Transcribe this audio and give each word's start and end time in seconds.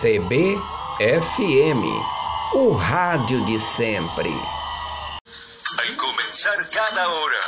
CBFM, 0.00 1.84
o 2.54 2.70
rádio 2.70 3.44
de 3.44 3.60
sempre. 3.60 4.30
Vai 5.76 5.92
começar 5.92 6.56
cada 6.70 7.06
hora. 7.06 7.40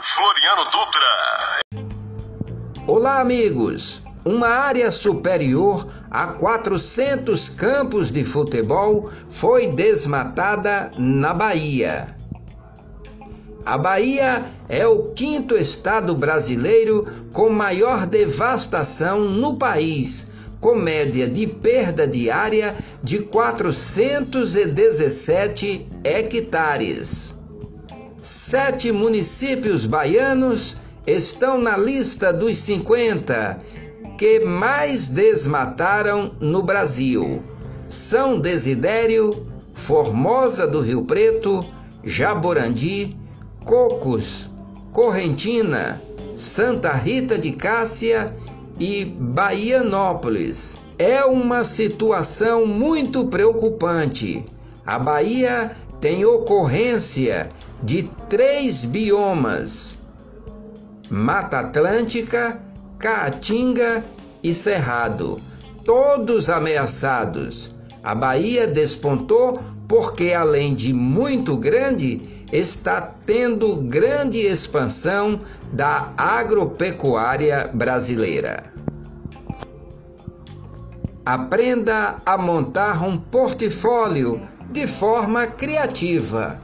Floriano 0.00 0.64
Dutra. 0.64 1.60
Olá, 2.88 3.20
amigos. 3.20 4.02
Uma 4.24 4.48
área 4.48 4.90
superior 4.90 5.86
a 6.10 6.26
400 6.26 7.48
campos 7.48 8.10
de 8.10 8.24
futebol 8.24 9.08
foi 9.30 9.68
desmatada 9.68 10.90
na 10.98 11.32
Bahia. 11.32 12.17
A 13.64 13.76
Bahia 13.76 14.44
é 14.68 14.86
o 14.86 15.10
quinto 15.12 15.56
estado 15.56 16.14
brasileiro 16.14 17.04
com 17.32 17.50
maior 17.50 18.06
devastação 18.06 19.28
no 19.28 19.56
país, 19.56 20.28
com 20.60 20.74
média 20.74 21.26
de 21.28 21.46
perda 21.46 22.06
diária 22.06 22.74
de 23.02 23.20
417 23.20 25.86
hectares. 26.04 27.34
Sete 28.22 28.92
municípios 28.92 29.86
baianos 29.86 30.76
estão 31.06 31.58
na 31.60 31.76
lista 31.76 32.32
dos 32.32 32.58
50 32.58 33.58
que 34.18 34.40
mais 34.40 35.08
desmataram 35.08 36.32
no 36.40 36.62
Brasil. 36.62 37.42
São 37.88 38.40
Desidério, 38.40 39.46
Formosa 39.72 40.66
do 40.66 40.80
Rio 40.80 41.04
Preto, 41.04 41.64
Jaborandi, 42.02 43.16
Cocos, 43.68 44.48
Correntina, 44.92 46.00
Santa 46.34 46.90
Rita 46.90 47.36
de 47.36 47.52
Cássia 47.52 48.34
e 48.80 49.04
Bahianópolis. 49.04 50.80
É 50.98 51.22
uma 51.22 51.62
situação 51.64 52.64
muito 52.64 53.26
preocupante. 53.26 54.42
A 54.86 54.98
Bahia 54.98 55.76
tem 56.00 56.24
ocorrência 56.24 57.50
de 57.82 58.04
três 58.30 58.86
biomas: 58.86 59.98
Mata 61.10 61.58
Atlântica, 61.58 62.58
Caatinga 62.98 64.02
e 64.42 64.54
Cerrado, 64.54 65.42
todos 65.84 66.48
ameaçados. 66.48 67.70
A 68.02 68.14
Bahia 68.14 68.66
despontou 68.66 69.60
porque, 69.86 70.32
além 70.32 70.74
de 70.74 70.94
muito 70.94 71.54
grande, 71.58 72.37
está 72.52 73.00
tendo 73.00 73.76
grande 73.76 74.38
expansão 74.38 75.40
da 75.72 76.12
agropecuária 76.16 77.70
brasileira. 77.72 78.72
Aprenda 81.24 82.16
a 82.24 82.38
montar 82.38 83.06
um 83.06 83.18
portfólio 83.18 84.40
de 84.70 84.86
forma 84.86 85.46
criativa. 85.46 86.58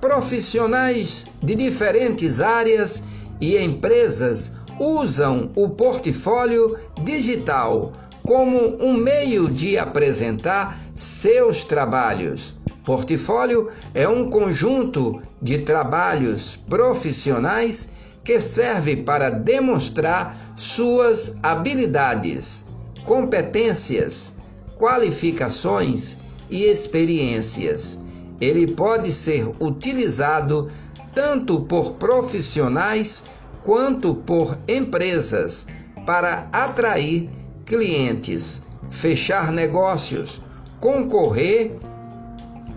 Profissionais 0.00 1.26
de 1.42 1.56
diferentes 1.56 2.40
áreas 2.40 3.02
e 3.40 3.56
empresas 3.58 4.52
usam 4.78 5.50
o 5.56 5.70
portfólio 5.70 6.78
digital 7.02 7.92
como 8.22 8.76
um 8.80 8.92
meio 8.92 9.50
de 9.50 9.78
apresentar 9.78 10.78
seus 10.94 11.64
trabalhos 11.64 12.55
Portfólio 12.86 13.68
é 13.92 14.08
um 14.08 14.30
conjunto 14.30 15.20
de 15.42 15.58
trabalhos 15.58 16.56
profissionais 16.68 17.88
que 18.22 18.40
serve 18.40 18.98
para 18.98 19.28
demonstrar 19.28 20.54
suas 20.54 21.34
habilidades, 21.42 22.64
competências, 23.04 24.34
qualificações 24.78 26.16
e 26.48 26.62
experiências. 26.62 27.98
Ele 28.40 28.68
pode 28.68 29.12
ser 29.12 29.50
utilizado 29.58 30.70
tanto 31.12 31.62
por 31.62 31.94
profissionais 31.94 33.24
quanto 33.64 34.14
por 34.14 34.56
empresas 34.68 35.66
para 36.06 36.48
atrair 36.52 37.28
clientes, 37.64 38.62
fechar 38.88 39.50
negócios, 39.50 40.40
concorrer 40.78 41.76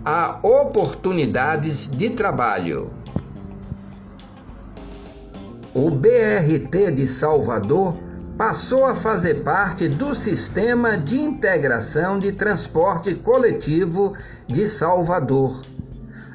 a 0.04 0.38
oportunidades 0.42 1.86
de 1.86 2.10
trabalho. 2.10 2.90
O 5.74 5.90
BRT 5.90 6.90
de 6.92 7.06
Salvador 7.06 7.94
passou 8.36 8.86
a 8.86 8.94
fazer 8.94 9.42
parte 9.42 9.86
do 9.88 10.14
Sistema 10.14 10.96
de 10.96 11.20
Integração 11.20 12.18
de 12.18 12.32
Transporte 12.32 13.14
Coletivo 13.14 14.14
de 14.46 14.66
Salvador. 14.66 15.62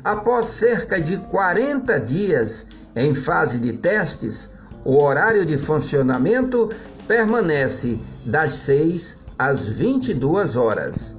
Após 0.03 0.49
cerca 0.49 1.01
de 1.01 1.17
40 1.17 1.99
dias 1.99 2.67
em 2.95 3.15
fase 3.15 3.57
de 3.57 3.73
testes, 3.73 4.47
o 4.83 5.01
horário 5.01 5.43
de 5.43 5.57
funcionamento 5.57 6.69
permanece 7.07 7.99
das 8.23 8.53
6 8.53 9.17
às 9.37 9.67
22 9.67 10.55
horas. 10.55 11.15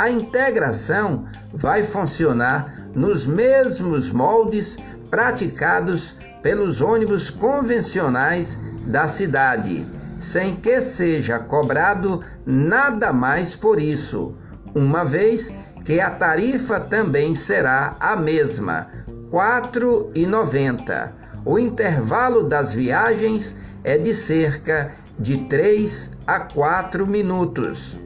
A 0.00 0.08
integração 0.08 1.26
vai 1.52 1.84
funcionar 1.84 2.88
nos 2.94 3.26
mesmos 3.26 4.10
moldes 4.10 4.78
praticados 5.10 6.16
pelos 6.40 6.80
ônibus 6.80 7.28
convencionais 7.28 8.58
da 8.86 9.08
cidade, 9.08 9.86
sem 10.18 10.56
que 10.56 10.80
seja 10.80 11.38
cobrado 11.38 12.24
nada 12.46 13.12
mais 13.12 13.54
por 13.54 13.78
isso, 13.78 14.34
uma 14.74 15.04
vez 15.04 15.52
que 15.84 16.00
a 16.00 16.08
tarifa 16.08 16.80
também 16.80 17.34
será 17.34 17.94
a 18.00 18.16
mesma, 18.16 18.86
R$ 19.06 19.12
4,90. 19.30 21.10
O 21.44 21.58
intervalo 21.58 22.44
das 22.44 22.72
viagens 22.72 23.54
é 23.84 23.98
de 23.98 24.14
cerca 24.14 24.92
de 25.18 25.44
3 25.44 26.10
a 26.26 26.40
4 26.40 27.06
minutos. 27.06 28.00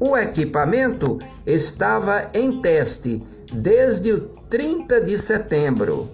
O 0.00 0.16
equipamento 0.16 1.18
estava 1.44 2.30
em 2.32 2.62
teste 2.62 3.22
desde 3.52 4.12
o 4.12 4.20
30 4.48 5.00
de 5.00 5.18
setembro. 5.18 6.08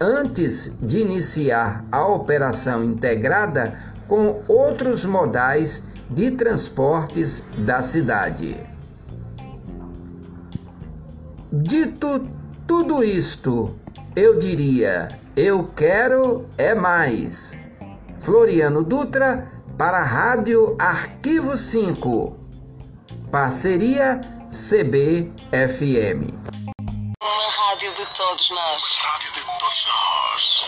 Antes 0.00 0.72
de 0.80 0.98
iniciar 0.98 1.84
a 1.92 2.06
operação 2.06 2.82
integrada 2.84 3.78
com 4.08 4.42
outros 4.48 5.04
modais 5.04 5.82
de 6.08 6.30
transportes 6.30 7.42
da 7.58 7.82
cidade. 7.82 8.56
Dito 11.52 12.26
tudo 12.66 13.02
isto, 13.02 13.76
eu 14.14 14.38
diria: 14.38 15.08
eu 15.36 15.64
quero 15.64 16.46
é 16.56 16.74
mais. 16.74 17.56
Floriano 18.18 18.82
Dutra 18.82 19.55
para 19.78 19.98
a 19.98 20.04
Rádio 20.04 20.74
Arquivo 20.78 21.56
5. 21.56 22.34
Parceria 23.30 24.20
CBFM. 24.50 26.32
Uma 27.22 27.50
rádio 27.50 27.92
de 27.92 28.06
todos 28.06 28.50
nós. 28.50 28.98
Uma 29.00 29.10
rádio 29.10 29.32
de 29.34 29.44
todos 29.44 29.86
nós. 29.86 30.65